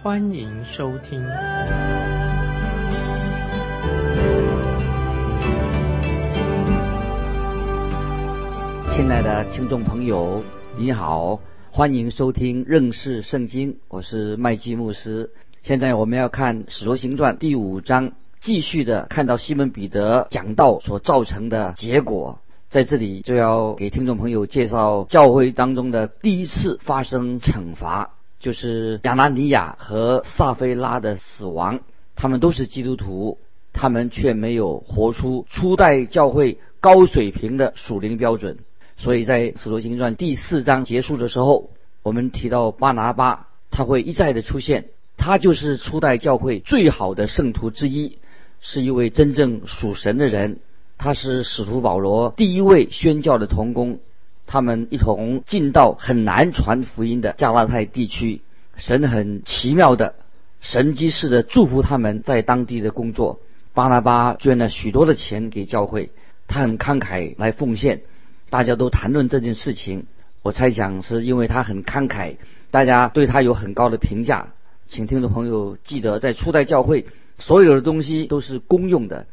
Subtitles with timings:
[0.00, 1.20] 欢迎收听。
[8.94, 10.44] 亲爱的听众朋友，
[10.76, 11.40] 你好，
[11.72, 15.30] 欢迎收听认识圣经，我是麦基牧师。
[15.62, 18.12] 现在我们要看《使徒行传》第五章。
[18.40, 22.38] 继续的看到西门彼得讲道所造成的结果，
[22.70, 31.80] 在这里就要给听众朋友介绍教会当中的第一次发生惩罚，就是亚拿尼亚和撒菲拉的死亡。
[32.14, 33.38] 他们都是基督徒，
[33.72, 38.58] 他们却没有活出初代教会高水平的属灵标准。
[38.96, 41.70] 所以在使徒行传第四章结束的时候，
[42.02, 48.18] 我们提到巴拿巴，他会一再的出现，他就是初代教会最好的圣徒之一。
[48.60, 50.58] 是一位真正属神的人，
[50.96, 54.00] 他是使徒保罗第一位宣教的童工，
[54.48, 58.40] 他们一同进到很难传福音的加拉太地区，
[58.76, 60.14] 神很奇妙的
[60.60, 63.38] 神机式的祝福他们在当地的工作。
[63.74, 66.10] 巴拿巴捐了许多的钱给教会，
[66.48, 68.00] 他很慷慨来奉献，
[68.50, 70.06] 大家都谈论这件事情。
[70.42, 72.36] 我猜想是因为他很慷慨，
[72.70, 74.48] 大家对他有很高的评价。
[74.88, 77.06] 请听众朋友记得，在初代教会。
[77.40, 79.26] 所有的东西都是公用的，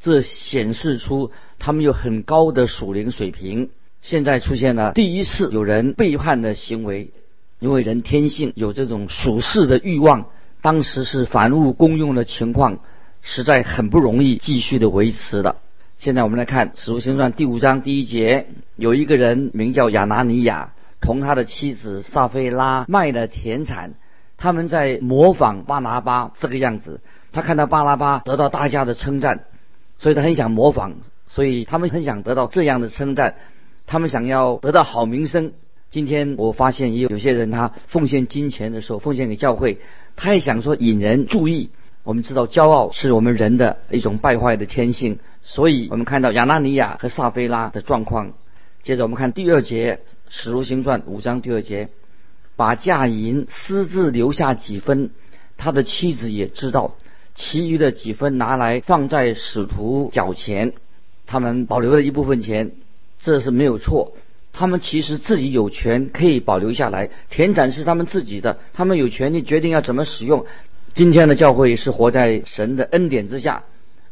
[0.00, 3.68] 这显示出他们有很高的属灵水平。
[4.02, 7.10] 现在出现了第一次有人背叛的行为，
[7.58, 10.26] 因为人天性有这种属世的欲望。
[10.62, 12.80] 当时是凡物公用的情况，
[13.22, 15.56] 实在很不容易继续的维持的。
[15.96, 18.46] 现在我们来看《使徒行传》第五章第一节，
[18.76, 23.94] 有一个人名叫亚拿尼亚，同他的妻子撒菲拉卖了田产，
[24.36, 27.00] 他们在模仿巴拿巴这个样子。
[27.32, 29.44] 他看到巴拉巴得到大家的称赞，
[29.96, 30.96] 所以他很想模仿，
[31.26, 33.36] 所以他们很想得到这样的称赞，
[33.90, 35.52] 他们想要得到好名声。
[35.90, 39.78] 今天我发现也有有些人，他奉献金钱的时候，奉献给教会，
[40.14, 41.70] 他也想说引人注意。
[42.04, 48.32] 我们知道骄傲是我们人的一种败坏的天性，所以我们看到亚纳尼亚和撒菲拉的状况。
[48.84, 51.88] 接着我们看第二节《史如行传》五章第二节，
[52.54, 55.10] 把嫁银私自留下几分，
[55.56, 56.94] 他的妻子也知道。
[57.34, 60.74] 其余的几分拿来放在使徒脚前，
[61.26, 62.70] 他们保留了一部分钱，
[63.20, 64.14] 这是没有错。
[64.52, 70.44] 他们其实自己有权可以保留下来，田产是他们自己的，他们有权利决定要怎么使用。
[70.92, 73.62] 今天的教会是活在神的恩典之下，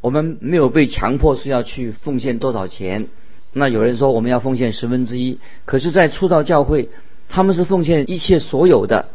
[0.00, 3.08] 我们没有被强迫是要去奉献多少钱。
[3.52, 6.88] 那有人说我们要奉献十分之一，可是，在初道教会，
[7.28, 9.08] 他们是奉献一切所有的。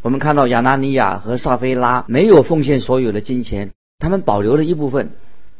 [0.00, 5.10] 我们看到亚纳尼亚和撒菲拉没有奉献所有的金钱，他们保留了一部分，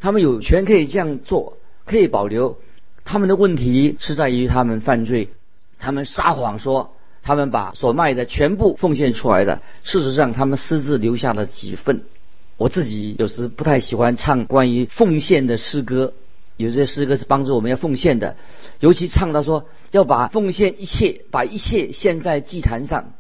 [0.01, 2.59] 他们有权可以这样做，可以保留。
[3.07, 5.31] 他们的问题是在于他们犯罪，
[5.79, 12.03] 他们撒谎说他们把所卖的全部奉献出来的，事实上他们私自留下了几份。
[12.59, 16.15] 我自己有时不太喜欢唱关于奉献的诗歌，
[16.57, 18.37] 有些诗歌是帮助我们要奉献的，
[18.81, 23.13] 尤其唱到说要把奉献一切，把一切献在祭坛上。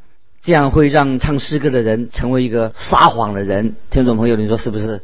[0.42, 5.02] 这样会让唱诗歌的人成为一个撒谎的人，听众朋友，你说是不是？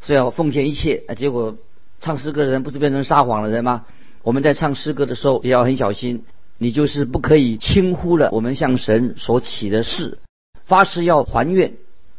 [0.00, 1.56] 是要奉献一切，结果
[2.00, 3.84] 唱诗歌的人不是变成撒谎的人吗？
[4.24, 6.24] 我们在唱诗歌的时候也要很小心，
[6.58, 10.18] 你就是不可以轻忽了我们向神所起的誓，
[10.64, 11.74] 发誓要还愿，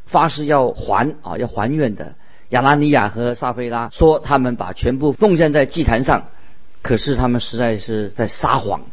[0.06, 2.16] 发誓要还啊，要还愿的。
[2.50, 6.28] 亚拉尼亚和撒菲拉说他们把全部奉献在祭坛上，
[6.82, 8.84] 可是他们实在是在撒谎。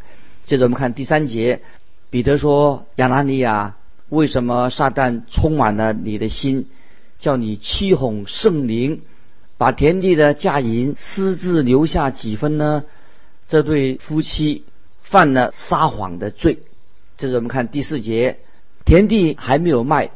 [0.43, 1.61] 接着我们看第三节。
[2.09, 3.75] 彼得说：“亚拿尼亚，
[4.09, 6.67] 为什么撒旦充满了你的心，
[7.17, 9.01] 叫你欺哄圣灵，
[9.57, 12.83] 把田地的价银私自留下几分呢？
[13.47, 14.63] 这对夫妻
[15.01, 16.59] 犯了撒谎的罪。
[17.17, 18.39] 这是我们看第四节，
[18.85, 20.11] 田地还没有卖，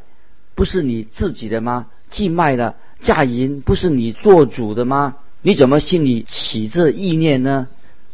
[0.55, 1.87] 不是你自己的吗？
[2.09, 5.17] 既卖了嫁银，不是你做主的吗？
[5.41, 7.67] 你怎么心里起这意念呢？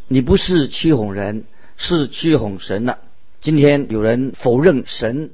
[0.07, 1.45] 你不是欺哄人，
[1.77, 2.99] 是欺哄神了。”
[3.39, 5.31] 今天有人否认神，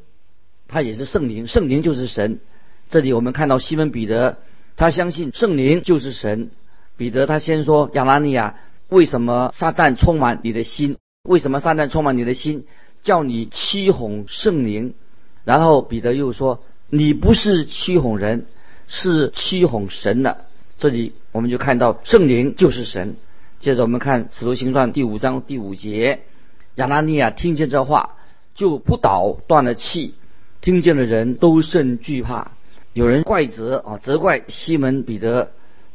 [0.68, 2.40] 他也是圣灵，圣灵就是神。
[2.90, 4.38] 这里我们看到西门彼得，
[4.78, 6.52] 他相信圣灵就是神。
[6.98, 8.56] 彼得他先说：“亚拉尼亚，
[8.90, 10.98] 为什么撒旦充满你的心？
[11.24, 12.66] 为什么撒旦充满你的心，
[13.04, 14.94] 叫你欺哄圣灵？”
[15.46, 18.46] 然后彼得又说：“你不是欺哄人，
[18.88, 20.46] 是欺哄神的。
[20.78, 23.16] 这里我们就看到圣灵就是神。
[23.60, 26.22] 接着我们看《使徒行传》第五章第五节，
[26.76, 28.16] 亚拿尼亚听见这话，
[28.56, 30.16] 就不倒，断了气。
[30.62, 32.52] 听见的人都甚惧怕。
[32.94, 35.52] 有人怪责啊，责怪西门彼得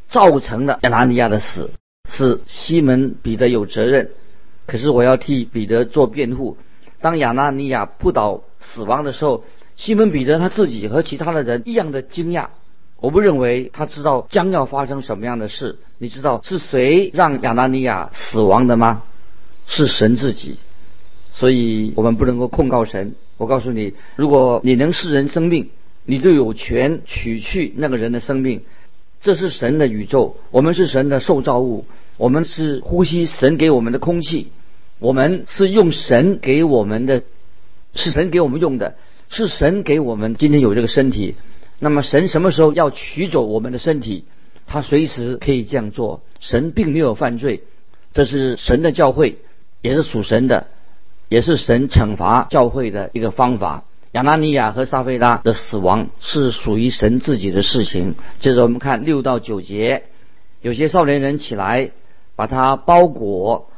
[0.08, 1.70] 造成了亚拿尼亚的死，
[2.08, 4.10] 是西门彼得有责任。
[4.66, 6.56] 可是我要替彼得做辩护。
[7.00, 9.44] 当亚拿尼亚不倒死亡的时候，
[9.76, 12.46] 西门彼得他自己和其他的人一样的惊讶。
[12.98, 15.76] 我不认为他知道将要发生什么样的事。
[15.98, 19.02] 你知道是谁让亚拿尼亚死亡的吗？
[19.66, 20.56] 是神自己。
[21.34, 23.14] 所以我们不能够控告神。
[23.36, 25.68] 我告诉你，如果你能释人生命，
[26.06, 28.62] 你就有权取去那个人的生命。
[29.24, 31.86] 这是神的宇宙，我们是神的受造物，
[32.18, 34.52] 我们是呼吸神给我们的空气，
[34.98, 37.22] 我们是用神给我们的，
[37.94, 38.96] 是神给我们用的，
[39.30, 41.36] 是神给我们今天有这个身体。
[41.78, 44.26] 那么神什么时候要取走我们的身体？
[44.66, 46.20] 他随时可以这样做。
[46.40, 47.62] 神并没有犯罪，
[48.12, 49.38] 这是神的教会，
[49.80, 50.66] 也是属神的，
[51.30, 53.84] 也是神惩罚教会的一个方法。
[54.14, 58.14] 亚拿尼亚和撒菲拉的死亡是属于神自己的事情。
[58.38, 60.04] 接着我们看六到九节，
[60.62, 61.90] 有些少年人起来，
[62.36, 63.68] 把他包裹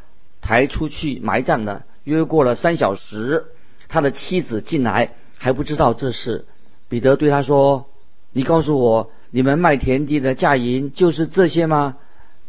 [0.42, 1.86] 抬出去埋葬了。
[2.04, 3.44] 约过了三小时，
[3.88, 6.44] 他的妻子进来，还不知道这事。
[6.90, 7.86] 彼得对他说
[8.34, 11.96] ：“你告诉我，你们卖田地的价银就是这些吗？”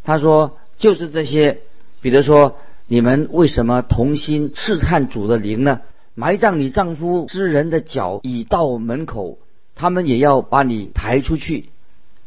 [0.04, 1.60] 他说：“就是这些。”
[2.04, 2.58] 彼得说
[2.88, 5.80] ：“你们为什么同心试探主的灵呢？
[6.20, 9.38] 埋葬你丈夫之人的脚已到门口，
[9.76, 11.70] 他们也要把你抬出去。”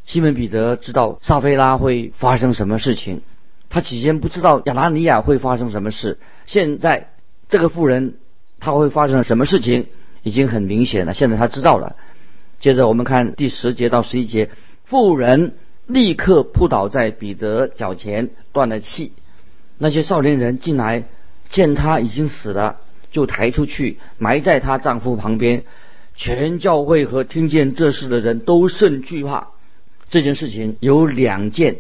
[0.07, 3.21] 西门彼得知道撒菲拉会发生什么事情，
[3.69, 6.19] 他起先不知道亚拿尼亚会发生什么事。
[6.47, 7.09] 现在
[7.49, 8.15] 这个妇人
[8.61, 9.89] 他会发生什么事情？
[10.23, 11.97] 已经很明显了，现在他知道了。
[12.61, 14.51] 接着我们看第十节到十一节，
[14.85, 15.55] 妇人
[15.87, 19.15] 立刻扑倒在彼得脚前，断了气。
[19.79, 21.05] 那些少年人进来，
[21.51, 25.65] 见他已经死了，就抬出去埋在她丈夫旁边。
[26.17, 29.49] 全教会和听见这事的人都甚惧怕。
[30.11, 31.77] 这件事情有两件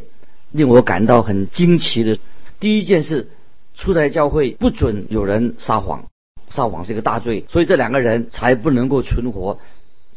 [0.50, 2.18] 令我感到很惊奇的。
[2.58, 3.28] 第一件事，
[3.74, 6.04] 初代教会不准有人撒谎。
[6.48, 9.58] 撒谎是一个大罪，所以这两个人才不能够存活。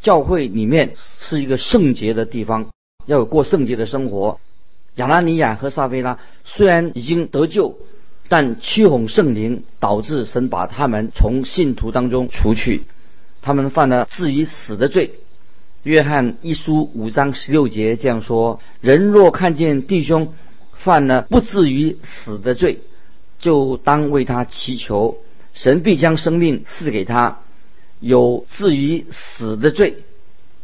[0.01, 2.69] 教会里面是一个圣洁的地方，
[3.05, 4.39] 要有过圣洁的生活。
[4.95, 7.77] 亚拉尼亚和撒菲拉虽然已经得救，
[8.27, 12.83] 但驱哄圣灵导致神把他们从信徒当中除去，
[13.41, 15.15] 他们犯了至于死的罪。
[15.83, 20.33] 约翰一书五章十六节这样说：人若看见弟兄
[20.73, 22.79] 犯了不至于死的罪，
[23.39, 25.17] 就当为他祈求。
[25.53, 27.39] 神必将生命赐给他，
[27.99, 29.97] 有至于死的罪，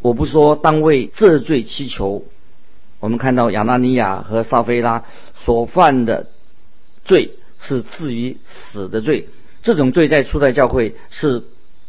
[0.02, 2.24] 我不说当为这罪祈求。
[3.00, 5.04] 我们看到亚纳尼亚和撒菲拉
[5.36, 6.28] 所犯的
[7.06, 9.28] 罪是至于死的罪，
[9.62, 11.44] 这种罪在初代教会是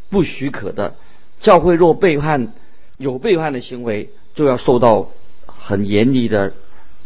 [0.09, 0.97] 不许可的。
[1.41, 2.53] 教会若背叛
[2.99, 5.11] 有背叛的行为，就要受到
[5.47, 6.53] 很严厉的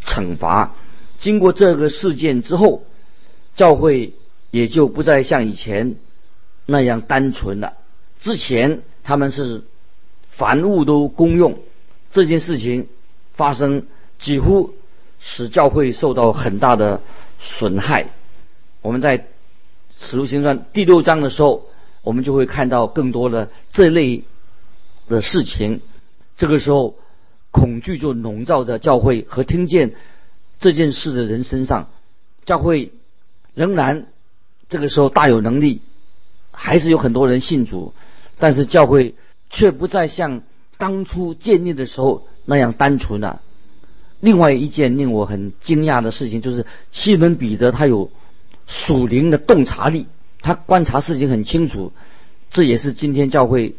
[0.04, 0.74] 惩罚。
[1.18, 2.84] 经过这个事件之后，
[3.56, 4.12] 教会。
[4.54, 5.96] 也就不再像以前
[6.64, 7.72] 那样单纯了。
[8.20, 9.64] 之前他们是
[10.30, 11.58] 凡物都公用，
[12.12, 12.86] 这件事情
[13.32, 13.84] 发生
[14.20, 14.72] 几乎
[15.18, 17.00] 使教会受到很大的
[17.40, 18.06] 损害。
[18.84, 19.18] 我们在
[19.98, 21.64] 《使徒行传》第六章的时候，
[22.02, 24.24] 我们就会看到更多的这类
[25.08, 25.80] 的事情。
[26.36, 26.98] 这个时候，
[27.50, 29.94] 恐惧就笼罩着教会和听见
[30.60, 31.88] 这件事的人身上。
[32.44, 32.92] 教会
[33.54, 34.06] 仍然。
[34.68, 35.80] 这个时候大有能力，
[36.50, 37.94] 还是有很多人信主，
[38.38, 39.14] 但是教会
[39.48, 40.42] 却不再像
[40.76, 43.40] 当初建立的时候那样单纯了。
[44.20, 48.10] 另外一件令我很惊讶的事情，就是西门彼得他有
[48.66, 50.06] 属灵的洞察力，
[50.40, 51.92] 他观察事情很清楚，
[52.50, 53.76] 这也是今天教会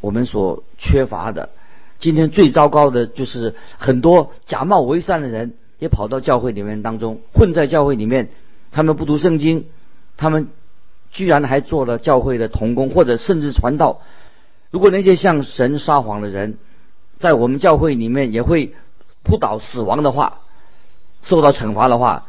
[0.00, 1.50] 我们所缺乏的。
[1.98, 8.28] 今天最糟糕的就是很多假冒为善的人也跑到教会里面当中混在教会里面，
[8.70, 9.66] 他们不读圣经。
[10.18, 10.48] 他们
[11.12, 14.00] 居然还做了教会的童工，或者甚至传道。
[14.70, 16.56] 如果那些向神撒谎的人，
[17.18, 18.74] 在我们教会里面也会
[19.22, 20.38] 扑倒死亡的话，
[21.20, 22.28] 受到惩罚的话，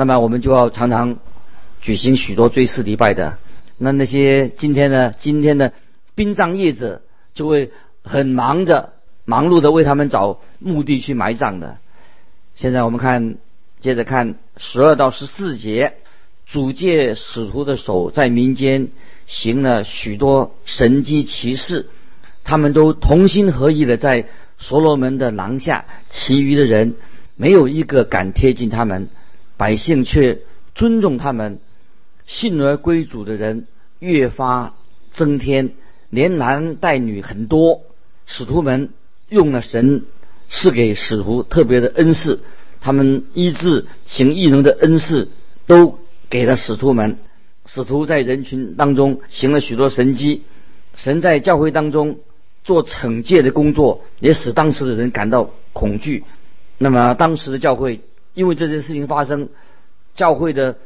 [0.00, 1.18] 那么我们就要常常
[1.82, 3.36] 举行许多追思礼拜的。
[3.76, 5.12] 那那些今天呢？
[5.18, 5.74] 今天的
[6.14, 7.02] 殡葬业者
[7.34, 7.70] 就会
[8.02, 8.94] 很忙着、
[9.26, 11.76] 忙碌的为他们找墓地去埋葬的。
[12.54, 13.36] 现在我们看，
[13.80, 15.96] 接着看十二到十四节。
[16.46, 18.88] 主借使徒的手在民间
[19.26, 21.90] 行了许多神机奇事，
[22.42, 24.26] 他们都同心合意的在
[24.58, 26.96] 所罗门的廊下，其余的人
[27.36, 29.10] 没有一个敢贴近他们，
[29.60, 30.38] 百姓却
[30.74, 31.58] 尊重他们。
[32.24, 33.66] 信而归主的人
[33.98, 34.74] 越发
[35.12, 35.72] 增添，
[36.08, 37.82] 连男带女很多。
[38.24, 38.88] 使徒们
[39.28, 40.04] 用了神
[40.48, 42.40] 赐给使徒特别的恩赐，
[42.80, 45.28] 他们医治行异能的恩赐
[45.66, 45.98] 都
[46.30, 47.18] 给了使徒们。
[47.66, 50.44] 使徒在人群当中行了许多神迹，
[50.96, 52.20] 神在教会当中
[52.64, 56.24] 做惩戒的工作，也使当时的人感到恐惧。
[56.78, 58.00] 那么当时的教会
[58.34, 59.48] 因为这件事情发生，
[60.14, 60.78] 教会的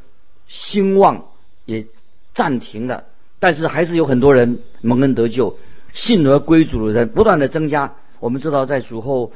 [0.49, 1.27] 兴旺
[1.65, 1.87] 也
[2.35, 3.05] 暂停了，
[3.39, 5.57] 但是还是有很多人蒙恩得救。
[5.93, 7.93] 信而归主的人不断的增加。
[8.19, 9.33] 我们知道，在主后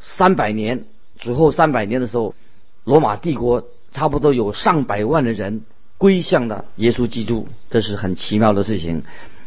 [0.00, 0.84] 三百年，
[1.18, 2.34] 主后三百年的时候，
[2.82, 5.62] 罗马帝国差不多有上百万的人
[5.98, 9.04] 归向了耶稣基督，这是很奇妙的事情。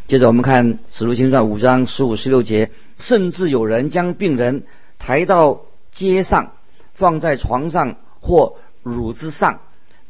[0.07, 4.63] 接着我们看《使徒行传》五章十五、十六节，甚至有人将病人
[4.99, 6.53] 抬到街上，
[6.93, 9.59] 放在床上或乳子上，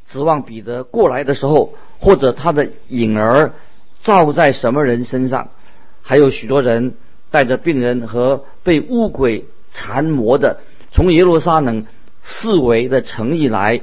[0.08, 3.52] 指望彼得过来的时候，或者他的影儿
[4.02, 5.50] 照在什么人身上。
[6.02, 6.94] 还有许多人
[7.32, 10.60] 带着病人和被巫鬼缠磨的，
[10.92, 11.86] 从耶路撒冷
[12.22, 13.82] 四围的城邑来，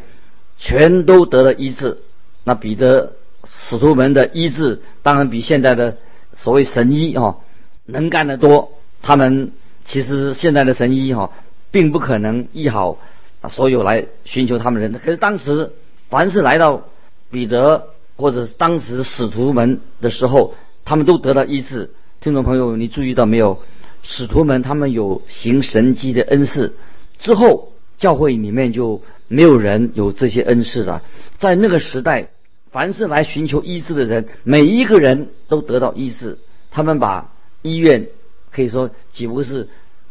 [0.56, 1.98] 全都得了医治。
[2.44, 5.96] 那彼得使徒们的医治，当然比现在的
[6.34, 7.40] 所谓神医哦
[7.86, 8.70] 能干得多。
[9.02, 9.52] 他们
[9.86, 11.32] 其实现在的神医哈，
[11.70, 12.98] 并不可能医好
[13.40, 14.92] 啊所有来寻求他们人。
[14.92, 15.72] 可是当时
[16.08, 16.84] 凡是来到
[17.30, 20.54] 彼得或者当时使徒们的时候，
[20.84, 21.90] 他们都得到医治。
[22.20, 23.62] 听众朋友，你注意到没有？
[24.02, 26.74] 使徒们他们有行神迹的恩赐，
[27.18, 31.02] 之后教会里面就没有人有这些恩赐了。
[31.38, 32.28] 在那个时代，
[32.70, 36.38] 凡是来寻求医治的人，每一个人都得到医治。
[36.70, 37.30] 他们把
[37.60, 38.08] 医院
[38.50, 39.68] 可以说几乎是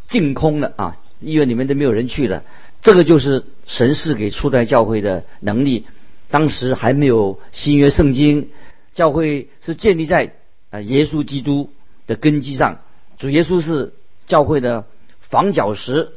[0.08, 0.98] 净空了啊！
[1.20, 2.44] 医院里面都没有人去了。
[2.82, 5.86] 这个就是神赐给初代教会的能力。
[6.30, 8.50] 当时还没有新约圣经，
[8.94, 10.34] 教会是建立在
[10.70, 11.72] 啊耶稣基督。
[12.10, 12.80] 的根基上，
[13.20, 13.94] 主耶稣是
[14.26, 14.88] 教会的
[15.20, 16.14] 房角石，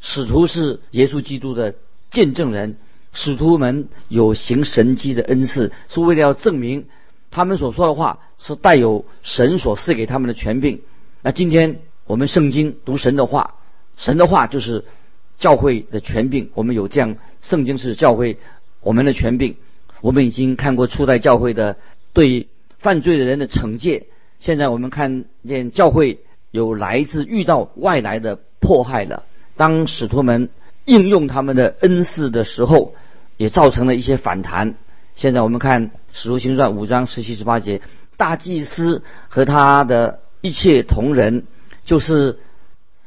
[0.00, 1.74] 使徒是耶稣基督的
[2.10, 2.78] 见证人，
[3.12, 6.86] 使徒们有行神迹的恩赐，是为了要证明
[7.30, 10.80] 他们所说的话是带有神所赐给他们的权柄。
[11.20, 13.56] 那今天我们圣经读神的话，
[13.98, 14.86] 神的话就是
[15.44, 18.38] 教会的权柄，我们有这样，圣经是教会
[18.80, 19.56] 我们的权柄。
[20.00, 21.76] 我们已经看过初代教会的
[22.14, 22.48] 对
[22.78, 24.06] 犯罪的人的惩戒。
[24.38, 26.20] 现在我们看见教会
[26.50, 29.24] 有来自遇到外来的迫害了。
[29.54, 30.48] 当使徒们
[30.86, 32.94] 应用他们的恩赐的时候，
[33.36, 34.76] 也造成了一些反弹。
[35.14, 37.82] 现在我们看使徒行传五章十七十八节，
[38.16, 41.44] 大祭司和他的一切同仁，
[41.84, 42.38] 就是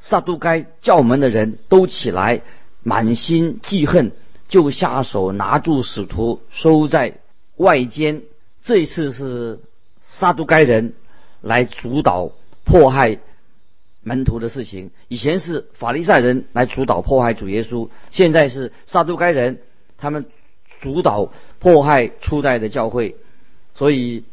[0.08, 2.42] 撒都该教门的人都起来，
[2.84, 4.12] 满心记恨，
[4.48, 7.20] 就下手拿住使徒，收在
[7.58, 8.22] 外间。
[8.64, 9.60] 这一次是
[10.08, 10.94] 撒都该人。
[11.40, 12.32] 来主导
[12.66, 13.20] 迫害
[14.02, 14.90] 门徒的事情。
[15.08, 19.62] 以前是法利赛人来主导迫害主耶稣，现在是撒都该人
[20.00, 20.26] 他们
[20.82, 23.16] 主导迫害初代的教会。
[23.76, 24.24] 所以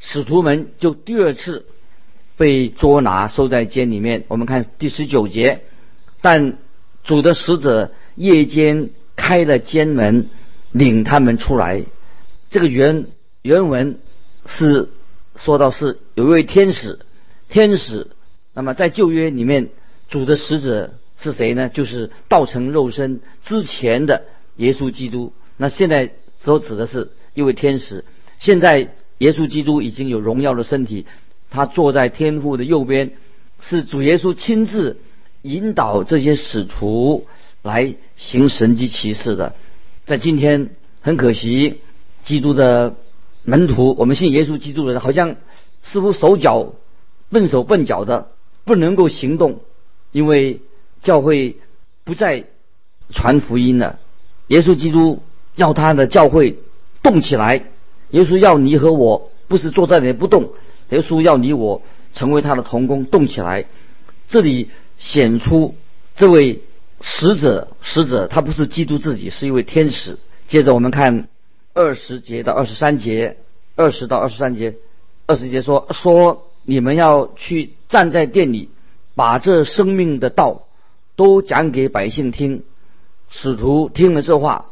[0.00, 1.66] 使徒们就第二次
[2.40, 4.24] 被捉拿，收在监里面。
[4.28, 5.60] 我们看第十九节，
[6.22, 6.56] 但
[7.04, 10.30] 主的使者夜间开了监门，
[10.72, 11.84] 领他们出来。
[12.48, 13.06] 这个原
[13.42, 13.98] 原文
[14.46, 14.88] 是。
[15.36, 16.98] 说到是有一位天使，
[17.48, 18.08] 天使，
[18.52, 19.70] 那么在旧约里面，
[20.10, 21.70] 主的使者是谁呢？
[21.70, 24.24] 就是道成肉身之前的
[24.56, 25.32] 耶稣基督。
[25.56, 28.04] 那现在所指的是一位天使。
[28.38, 31.06] 现在耶稣基督已经有荣耀的身体，
[31.50, 33.12] 他坐在天父的右边，
[33.60, 34.98] 是主耶稣亲自
[35.42, 37.26] 引导这些使徒
[37.62, 39.54] 来行神迹奇事的。
[40.06, 41.80] 在今天，很可惜，
[42.22, 42.94] 基督的。
[43.42, 45.36] 门徒，我们信耶稣基督的人，好像
[45.82, 46.74] 似乎手脚
[47.30, 48.28] 笨手笨脚的，
[48.66, 49.60] 不能够行动，
[50.12, 50.60] 因为
[51.02, 51.56] 教会
[52.04, 52.44] 不再
[53.10, 53.98] 传福音了。
[54.48, 55.22] 耶稣基督
[55.56, 56.58] 要他的教会
[57.02, 57.64] 动起来，
[58.10, 60.50] 耶稣要你和我，不是坐在那里不动。
[60.90, 61.82] 耶稣要你我
[62.12, 63.64] 成为他的童工，动起来。
[64.28, 65.74] 这里显出
[66.14, 66.60] 这位
[67.00, 70.18] 使者，使者他不是基督自己，是一位天使。
[70.46, 71.28] 接着我们看。
[71.72, 73.36] 二十节到二十三节，
[73.76, 74.74] 二十到二十三节，
[75.26, 78.70] 二十节说说你们要去站在店里，
[79.14, 80.66] 把这生命的道
[81.14, 82.64] 都讲给百姓听。
[83.30, 84.66] 使徒听了这话，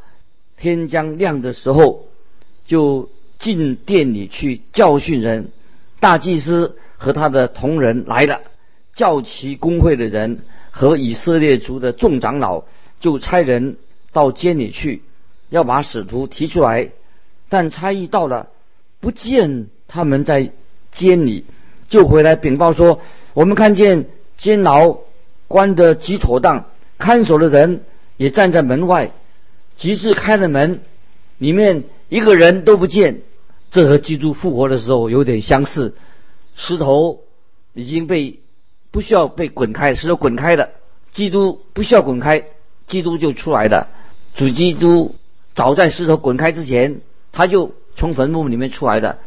[0.56, 2.08] 天将亮的时候，
[2.66, 3.08] 就
[3.38, 5.52] 进店里去教训人。
[6.00, 8.40] 大祭司和他的同仁来了，
[8.94, 10.40] 叫其工会的人
[10.70, 12.64] 和以色列族的众长老，
[13.00, 13.76] 就差人
[14.12, 15.02] 到监里去，
[15.48, 16.90] 要把使徒提出来。
[17.48, 18.48] 但差役到了，
[19.00, 20.52] 不见他们在
[20.92, 21.46] 监里，
[21.88, 23.00] 就回来禀报说：
[23.34, 24.98] 我们看见监牢
[25.46, 26.66] 关得极妥当，
[26.98, 27.82] 看守的人
[28.16, 29.12] 也站在门外。
[29.76, 30.80] 即至开了门，
[31.38, 33.20] 里面一个人都不见。
[33.70, 35.94] 这和基督复活的时候有点相似。
[36.54, 37.20] 石头
[37.74, 38.40] 已经被
[38.90, 40.70] 不需要被滚开，石头滚开的，
[41.12, 42.44] 基督不需要滚开，
[42.86, 43.88] 基督就出来的。
[44.34, 45.14] 主基督
[45.54, 47.00] 早在石头滚开之前，
[47.32, 49.18] 他就从坟墓里面出来的。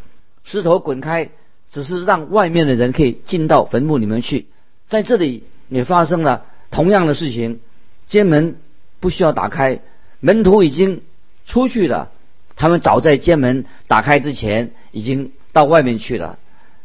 [0.44, 1.30] 石头滚开，
[1.70, 4.48] 只是让外面的人可以进到坟墓里面去。
[4.90, 7.60] 在这里也发生了同样的事情，
[8.08, 8.58] 监门
[9.00, 9.82] 不需要打开。
[10.20, 11.02] 门徒已经
[11.46, 12.12] 出去了，
[12.56, 16.38] 他们早在监门打开之前已经到外面去了。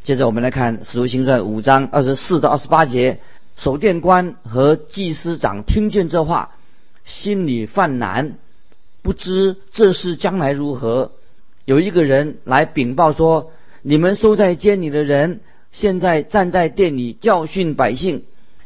[0.04, 3.20] 接着我们来看《使徒行传》五章二十四到二十八节，
[3.56, 6.50] 守殿官和祭司长听见这话，
[7.04, 8.38] 心里犯难，
[9.02, 11.12] 不知这事将来如何。
[11.64, 15.40] 有一个人来禀报说：“你们收在监里的人，
[15.72, 18.24] 现在站在殿里教训百姓。”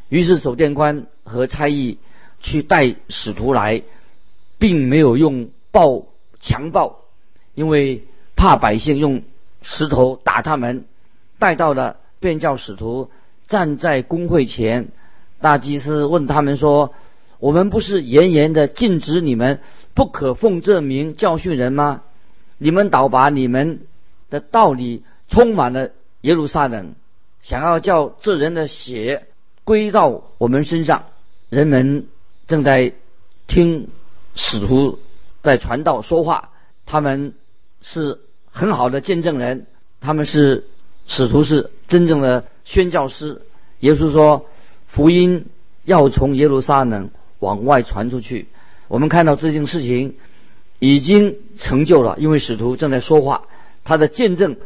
[0.09, 1.97] 于是守殿官和差役
[2.41, 3.83] 去带使徒来。
[4.59, 6.05] 并没有用暴
[6.41, 7.01] 强暴，
[7.55, 8.03] 因为
[8.35, 9.21] 怕百姓用
[9.61, 10.85] 石头打他们。
[11.39, 13.09] 带到了，便叫使徒
[13.47, 14.89] 站在公会前。
[15.39, 16.93] 大祭司问他们说
[17.39, 19.59] ：“我们不是严严的禁止你们
[19.93, 22.01] 不可奉这名教训人吗？
[22.57, 23.81] 你们倒把你们
[24.29, 25.89] 的道理充满了
[26.21, 26.93] 耶路撒冷，
[27.41, 29.25] 想要叫这人的血
[29.63, 31.05] 归到我们身上。”
[31.49, 32.07] 人们
[32.47, 32.93] 正在
[33.47, 33.87] 听。
[34.33, 34.97] 使徒
[35.41, 36.49] 在传道说话，
[36.85, 37.33] 他们
[37.81, 38.19] 是
[38.51, 39.65] 很好的见证人，
[39.99, 40.67] 他们是
[41.07, 43.41] 使徒是真正的宣教师。
[43.79, 44.45] 耶稣说，
[44.87, 45.47] 福音
[45.83, 48.47] 要从耶路撒冷往外传出去。
[48.87, 50.15] 我们看到这件事情
[50.79, 53.43] 已经成就了，因为使徒正在说话，
[53.83, 54.57] 他的见证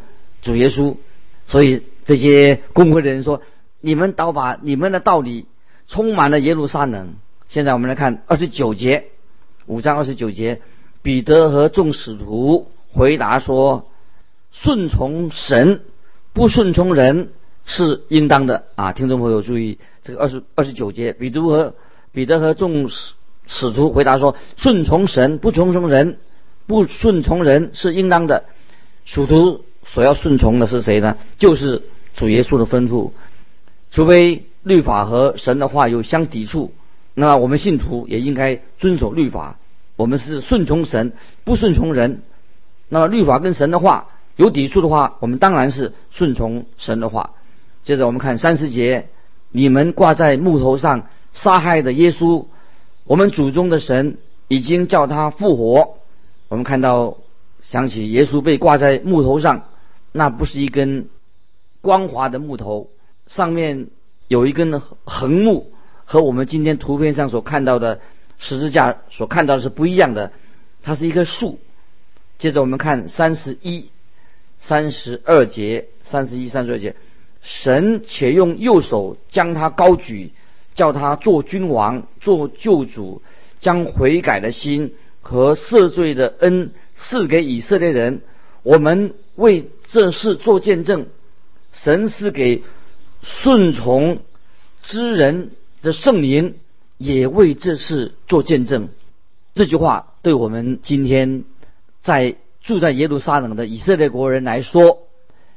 [0.41, 0.97] 主耶稣，
[1.47, 3.41] 所以这些公会的人说
[3.80, 5.45] ：“你们倒把你们的道理
[5.88, 7.15] 充满了耶路撒冷。”
[7.47, 9.06] 现在我们来看二十九节。
[9.67, 10.62] 五章二十九节，
[11.01, 13.88] 彼得和众使徒回答说
[14.54, 15.82] ：“顺从神，
[16.34, 17.30] 不顺从人
[17.65, 21.73] 是应当的。”啊，听众朋友注意，这个二十二十九节，彼得和
[22.12, 23.13] 彼得和众使
[23.47, 26.19] 使徒回答说：“顺从神，不顺从人，
[26.67, 28.45] 不顺从人是应当的。”
[29.06, 31.17] 使徒所要顺从的是谁呢？
[31.39, 31.82] 就是
[32.15, 33.12] 主耶稣的吩咐。
[33.91, 36.73] 除非律法和神的话有相抵触。
[37.17, 39.58] 那我们信徒也应该遵守律法，
[39.95, 41.13] 我们是顺从神，
[41.45, 42.21] 不顺从人。
[42.89, 47.32] 那么律法跟神的话有抵触的话，我们当然是顺从神的话。
[47.86, 49.08] 接着我们看三十节，
[49.49, 52.45] 你们挂在木头上杀害的耶稣，
[53.06, 54.17] 我们祖宗的神
[54.49, 55.95] 已经叫他复活。
[56.49, 57.17] 我们看到
[57.62, 59.63] 想起耶稣被挂在木头上，
[60.12, 61.08] 那不是一根
[61.80, 62.89] 光滑的木头，
[63.28, 63.88] 上面
[64.28, 65.71] 有一根横木。
[66.06, 68.00] 和我们今天图片上所看到的
[68.38, 70.32] 十字架所看到的是不一样的，
[70.84, 71.60] 它是一棵树。
[72.38, 73.89] 接着我们看三十一、
[74.60, 76.96] 三十二节，三十一、三十二节，
[77.41, 80.32] 神且用右手将他高举，
[80.76, 83.22] 叫他做君王、做救主，
[83.60, 88.22] 将悔改的心和赦罪的恩赐给以色列人。
[88.63, 91.08] 我们为这事做见证，
[91.72, 92.63] 神是给
[93.24, 94.20] 顺从
[94.84, 95.52] 之人。
[95.86, 96.56] 的圣灵
[96.98, 98.89] 也为这事做见证。
[99.54, 101.43] 这句话对我们今天
[102.02, 105.04] 在住在耶路撒冷的以色列国人来说，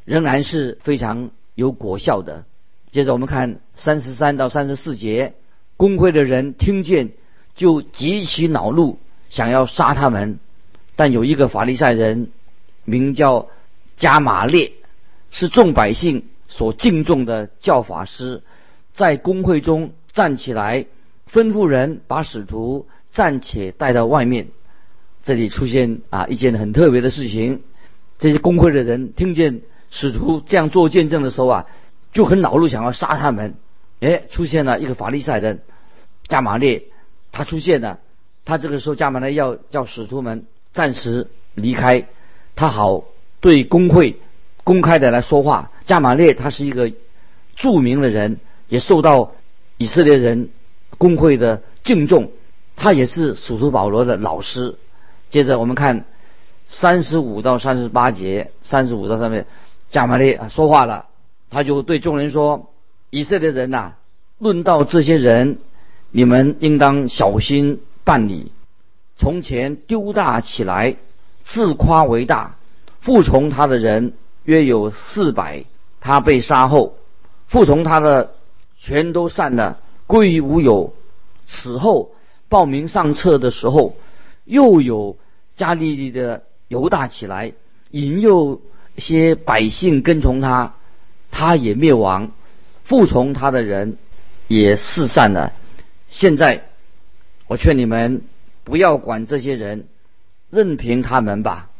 [0.05, 2.45] 仍然是非常有果效的。
[2.93, 5.33] 接着我们看三十三到三十四节，
[5.79, 7.13] 公会的人听见
[7.57, 8.99] 就极其恼怒，
[9.31, 10.39] 想要杀他们。
[10.95, 12.31] 但有一个法利赛人，
[12.85, 13.49] 名叫
[13.97, 14.73] 加马列，
[15.31, 18.43] 是众百姓所敬重的教法师，
[18.93, 19.93] 在公会中。
[20.13, 20.87] 站起来，
[21.31, 24.49] 吩咐人把使徒暂且带到外面。
[25.23, 27.63] 这里出现啊一件很特别的事情。
[28.19, 31.67] 这些工会的人听见使徒这样做见证的时候啊，
[32.13, 33.55] 就很恼怒，想要杀他们。
[34.01, 35.61] 哎，出现了一个法利赛人
[36.27, 36.85] 加马列，
[37.31, 38.01] 他出现了。
[38.45, 42.07] 他这个时候加马列要叫使徒们暂时离开，
[42.57, 43.05] 他好
[43.41, 44.19] 对工会
[44.65, 45.71] 公开的来说话。
[45.85, 46.91] 加马列他是一个
[47.55, 49.33] 著名的人，也受到。
[49.79, 50.51] 以色列人
[50.99, 52.31] 工会的敬重，
[52.77, 54.75] 他也是使徒保罗的老师。
[55.31, 56.05] 接着我们看
[56.69, 59.47] 三十五到三十八节，三十五到上面，
[59.91, 61.07] 加玛列说话了，
[61.51, 62.71] 他就对众人说
[63.11, 63.93] ：“以色列人呐，
[64.39, 65.59] 论到这些人，
[66.11, 68.53] 你们应当小心办理。
[69.17, 70.97] 从前丢大起来，
[71.45, 72.57] 自夸为大，
[73.01, 74.13] 服从他的人
[74.45, 75.65] 约有四百。
[76.01, 76.97] 他被杀后，
[77.49, 78.35] 服从他的
[78.79, 80.95] 全都散了，归于无有。
[81.47, 82.13] 此后
[82.49, 83.97] 报名上册的时候，
[84.45, 85.17] 又有
[85.55, 87.53] 加利利的犹大起来，
[87.91, 88.61] 引诱
[88.97, 90.75] 些百姓跟从他，
[91.31, 92.31] 他也灭亡。
[92.85, 93.99] 服从他的人
[94.47, 95.53] 也四散了。
[96.09, 96.65] 现在
[97.47, 98.23] 我劝你们。
[98.65, 99.87] 不要管这些人，
[100.51, 101.71] 任凭他们吧。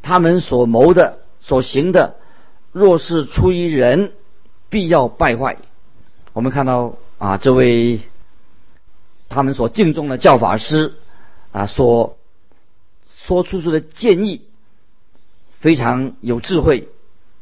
[0.00, 2.16] 他们所谋的、所行的，
[2.72, 4.12] 若是出于人，
[4.70, 5.58] 必要败坏。
[6.34, 8.00] 我们看到啊，这位
[9.30, 10.92] 他们所敬重的教法师
[11.52, 12.18] 啊，所
[13.24, 14.42] 说出出的建议
[15.60, 16.88] 非常有智慧。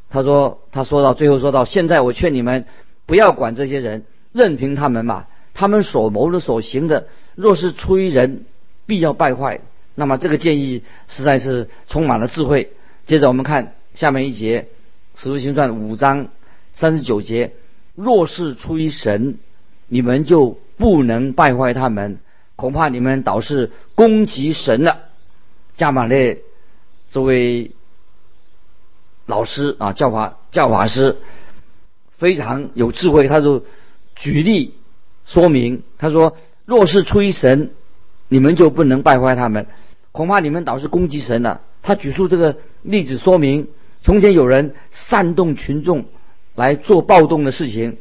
[0.09, 2.65] 他说：“他说到最后，说到现在，我劝你们
[3.05, 5.27] 不要管这些人，任凭他们吧。
[5.53, 8.45] 他们所谋的、所行的，若是出于人。”
[8.85, 9.61] 必要败坏，
[9.95, 12.73] 那么这个建议实在是充满了智慧。
[13.07, 14.67] 接着我们看下面一节
[15.21, 16.27] 《使徒行传》五章
[16.73, 17.53] 三十九节：
[17.95, 19.37] 若是出于神，
[19.87, 22.19] 你们就不能败坏他们，
[22.55, 24.99] 恐怕你们倒是攻击神了。
[25.77, 26.41] 加马列
[27.09, 27.71] 这位
[29.25, 31.17] 老师啊，教法教法师
[32.17, 33.63] 非常有智慧，他就
[34.15, 34.75] 举例
[35.25, 37.71] 说明，他说：若是出于神。
[38.29, 39.67] 你们就不能败坏他们，
[40.11, 41.61] 恐怕你们倒是攻击神了。
[41.83, 43.67] 他举出这个例子说明，
[44.01, 46.05] 从前有人煽动群众
[46.55, 47.97] 来做暴动的事情，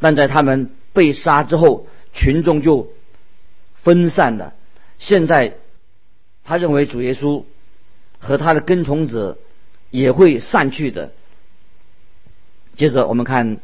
[0.00, 2.88] 但在他们被杀之后，群众就
[3.74, 4.54] 分散了。
[4.98, 5.54] 现在
[6.44, 7.44] 他认为主耶稣
[8.18, 9.38] 和他的跟从者
[9.90, 11.12] 也会散去的。
[12.76, 13.58] 接着我们看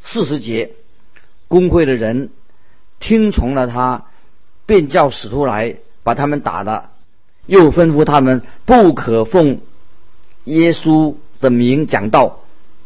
[0.00, 0.72] 四十节，
[1.48, 2.30] 工会的人
[3.00, 4.06] 听从了他。
[4.66, 6.92] 便叫使徒来把他们打了，
[7.44, 9.60] 又吩咐他们不可奉
[10.44, 12.40] 耶稣的名讲道，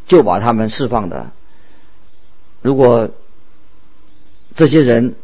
[0.09, 1.31] 就把他们释放的。
[2.63, 3.11] 如果
[4.57, 5.15] 这些人、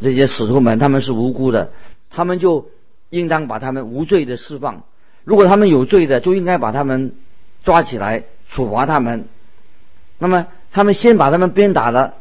[0.00, 1.72] 这些使徒们他们是无辜的，
[2.10, 2.70] 他们就
[3.10, 4.82] 应当把他们无罪的释放；
[5.24, 7.14] 如果他们有罪的，就应该把他们
[7.64, 9.24] 抓起来处罚他们。
[10.18, 12.14] 那么他们先把他们鞭打了，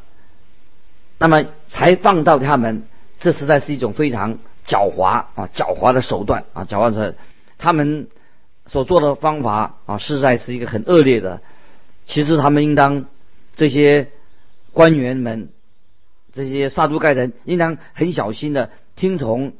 [1.19, 2.83] 那么才放到他们。
[3.19, 7.15] 这实在是一种非常狡猾啊，狡猾的手段啊，狡猾的。
[7.57, 8.07] 他们
[8.67, 11.41] 所做的方法啊，实在是一个很恶劣的。
[12.07, 13.05] 其实他们应当
[13.55, 14.07] 这些
[14.73, 15.49] 官员们，
[16.33, 19.53] 这些杀猪盖人，应当很小心的听从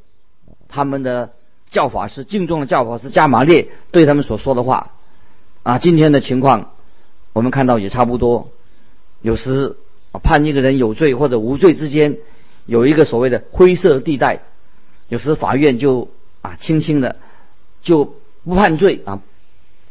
[0.67, 1.33] 他们的
[1.69, 4.93] 教法师、敬重的教法师加马列对他们所说的话
[5.62, 5.77] 啊。
[5.77, 6.71] 今天的情况，
[7.33, 8.49] 我们看到也差不多。
[9.21, 9.75] 有时
[10.12, 12.17] 啊判一个人有罪或者无罪之间。
[12.65, 14.41] 有一个所谓的灰色地带，
[15.07, 16.10] 有时法院就
[16.41, 17.15] 啊轻轻的
[17.81, 19.21] 就不判罪啊，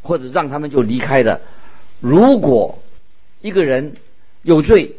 [0.02, 1.40] 或者让他们就离开的。
[2.06, 2.78] 如果
[3.40, 3.96] 一个人
[4.42, 4.94] 有罪，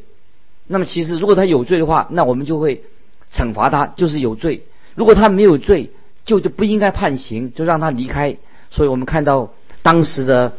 [0.68, 2.84] 那么其实如果他有罪的话，那我们就会
[3.32, 5.92] 惩罚他，就是有罪；如果他没有罪，
[6.26, 8.36] 就就不应该判刑，就让他离开。
[8.72, 10.52] 所以我们看到当时的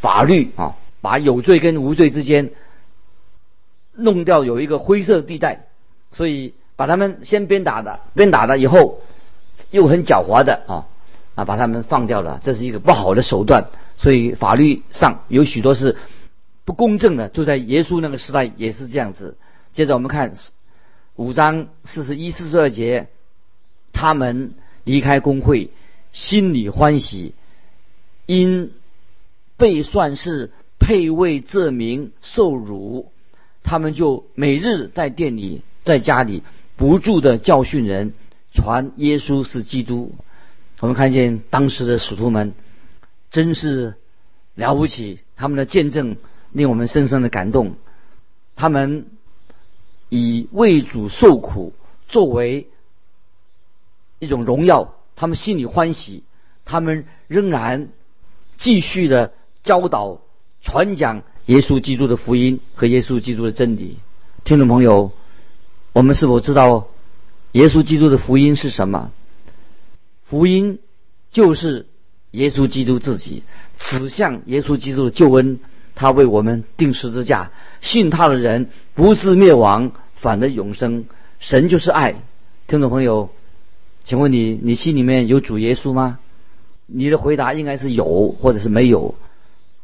[0.00, 2.50] 法律啊，把有罪跟无罪之间
[3.96, 5.66] 弄掉有一个灰色地带。
[6.12, 9.00] 所以把他们先鞭打的，鞭打了以后，
[9.72, 10.86] 又很狡猾的啊
[11.40, 13.68] 啊把他们放掉了，这是一个不好的手段。
[13.96, 15.96] 所以法律上有许多是
[16.64, 19.36] 不公正的，就在耶稣那个时代也是这样子。
[19.72, 20.34] 接着我们看
[21.16, 23.08] 五章四十一、四十二节，
[23.92, 25.70] 他们离开工会，
[26.12, 27.34] 心里欢喜，
[28.26, 28.72] 因
[29.56, 33.12] 被算是配位这名受辱，
[33.62, 35.62] 他们就每日在店里。
[35.82, 36.42] 在家里
[36.76, 38.12] 不住的教训人，
[38.52, 40.14] 传耶稣是基督。
[40.80, 42.54] 我们看见当时的使徒们
[43.30, 43.94] 真是
[44.54, 46.16] 了不起，他们的见证
[46.52, 47.76] 令我们深深的感动。
[48.56, 49.06] 他们
[50.08, 51.72] 以为主受苦
[52.08, 52.68] 作为
[54.18, 56.24] 一种荣耀，他们心里欢喜，
[56.64, 57.88] 他们仍然
[58.56, 60.20] 继续的教导、
[60.60, 63.98] 传讲耶稣基督的福音和耶稣基督的真理。
[64.44, 65.12] 听众朋友。
[65.92, 66.86] 我们是否知道
[67.50, 69.10] 耶稣基督的福音是什么？
[70.30, 70.78] 福音
[71.32, 71.86] 就是
[72.30, 73.42] 耶稣基督自己，
[73.76, 75.58] 指向耶稣基督的救恩。
[75.96, 81.04] 他为我们定十字架，信他的人不是灭亡，反得永生。
[81.40, 82.14] 神就是爱。
[82.68, 83.30] 听众朋友，
[84.04, 86.20] 请问你，你心里面有主耶稣吗？
[86.86, 89.16] 你的回答应该是有，或者是没有。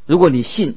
[0.06, 0.76] 如果你信，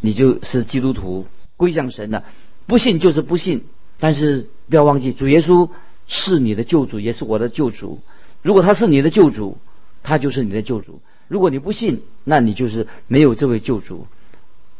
[0.00, 2.24] 你就是基督徒；归向神的。
[2.66, 3.64] 不信就是不信，
[4.00, 5.70] 但是不要忘记，主耶稣
[6.08, 8.00] 是你的救主，也是我的救主。
[8.44, 9.56] 如果他是你的救主，
[10.02, 14.06] 他就是你的救主；如果你不信，那你就是没有这位救主。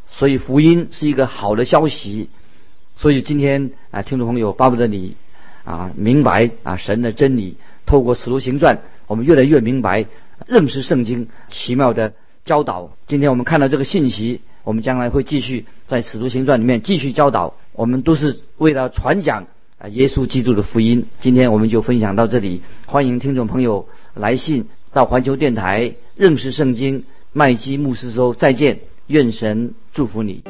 [0.06, 2.28] 所以福音是一个好的消息。
[2.94, 5.16] 所以今天啊，听众朋友，巴不得你
[5.64, 10.04] 啊明白啊神的真理，透过使徒行传，我们越来越明白
[10.46, 12.12] 认识圣经奇妙的
[12.44, 12.90] 教导。
[13.06, 17.54] 今天我们看到这个信息，我们将来会继续在使徒行传里面继续教导。
[17.72, 19.46] 我们都是为了传讲
[19.78, 21.06] 啊耶稣基督的福音。
[21.20, 30.42] 今天我们就分享到这里，欢迎听众朋友来信到环球电台认识圣经麦基牧师说再见，愿神祝福你。